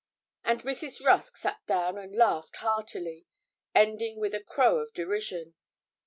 [0.43, 1.05] And Mrs.
[1.05, 3.27] Rusk sat down and laughed heartily,
[3.75, 5.53] ending with a crow of derision.